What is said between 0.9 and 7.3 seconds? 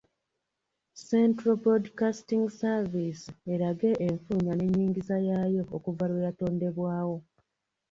Central Broadcasting Service erage enfulumya n’ennyingiza yaayo okuva lwe yatondebwawo.